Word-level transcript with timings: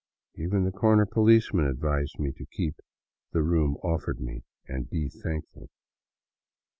Even 0.33 0.63
the 0.63 0.71
corner 0.71 1.05
policeman 1.05 1.67
advised 1.67 2.17
me 2.17 2.31
to 2.31 2.47
keep 2.47 2.73
the 3.33 3.43
*' 3.43 3.43
room" 3.43 3.77
offered 3.83 4.19
me 4.19 4.41
and 4.67 4.89
be 4.89 5.07
thankful. 5.07 5.69